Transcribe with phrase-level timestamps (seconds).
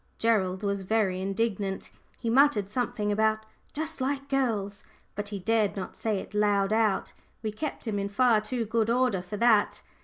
[0.17, 1.91] Gerald was very indignant.
[2.17, 7.13] He muttered something about "just like girls," but he dared not say it loud out;
[7.43, 9.83] we kept him in far too good order for that.